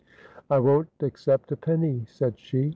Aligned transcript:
'I 0.49 0.57
won't 0.57 0.89
accept 1.01 1.51
a 1.51 1.55
penny,' 1.55 2.05
said 2.07 2.39
she. 2.39 2.69